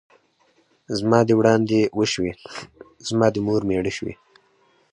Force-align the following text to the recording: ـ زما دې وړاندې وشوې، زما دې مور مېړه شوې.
ـ 0.49 0.97
زما 0.99 1.19
دې 1.27 1.33
وړاندې 1.39 1.79
وشوې، 1.99 2.31
زما 3.07 3.27
دې 3.33 3.39
مور 3.47 3.61
مېړه 3.69 3.91
شوې. 3.97 4.13